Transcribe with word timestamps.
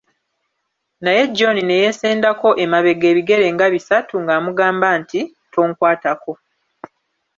Naye 1.03 1.21
John 1.35 1.57
ne 1.63 1.75
yeesendako 1.83 2.49
emabega 2.63 3.05
ebigere 3.11 3.45
nga 3.53 3.65
bisatu 3.73 4.13
ng'amugamba 4.23 4.87
nti 5.01 5.19
Tonkwatako! 5.53 6.31